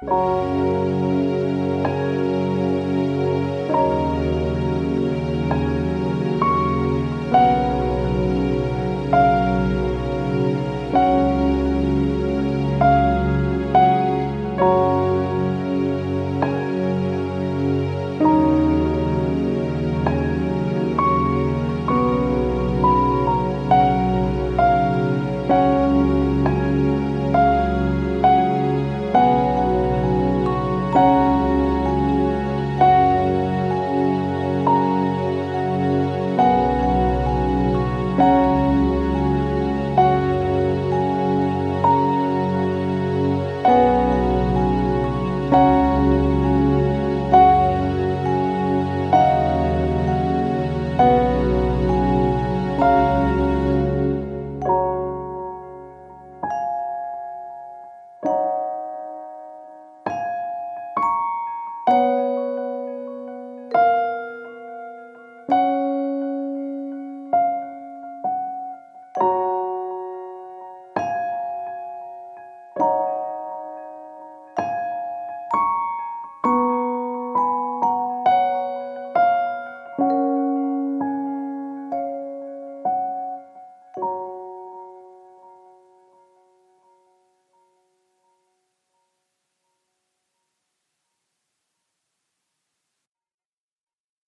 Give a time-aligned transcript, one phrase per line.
[0.00, 0.67] Música